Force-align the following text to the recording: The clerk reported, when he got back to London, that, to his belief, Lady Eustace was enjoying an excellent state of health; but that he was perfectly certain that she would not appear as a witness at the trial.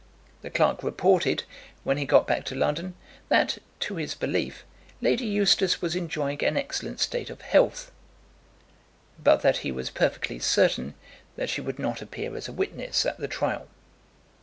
The 0.41 0.49
clerk 0.49 0.81
reported, 0.81 1.43
when 1.83 1.97
he 1.97 2.05
got 2.07 2.25
back 2.25 2.43
to 2.45 2.55
London, 2.55 2.95
that, 3.29 3.59
to 3.81 3.97
his 3.97 4.15
belief, 4.15 4.63
Lady 4.99 5.27
Eustace 5.27 5.79
was 5.79 5.95
enjoying 5.95 6.43
an 6.43 6.57
excellent 6.57 6.99
state 6.99 7.29
of 7.29 7.41
health; 7.41 7.91
but 9.23 9.43
that 9.43 9.57
he 9.57 9.71
was 9.71 9.91
perfectly 9.91 10.39
certain 10.39 10.95
that 11.35 11.51
she 11.51 11.61
would 11.61 11.77
not 11.77 12.01
appear 12.01 12.35
as 12.35 12.47
a 12.47 12.51
witness 12.51 13.05
at 13.05 13.19
the 13.19 13.27
trial. 13.27 13.67